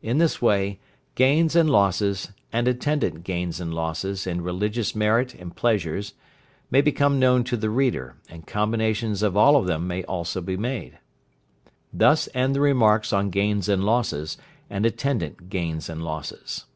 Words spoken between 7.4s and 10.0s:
to the reader, and combinations of all of them